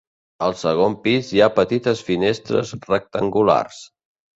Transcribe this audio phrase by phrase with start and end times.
[0.45, 3.89] Al segon pis hi ha petites finestres rectangulars.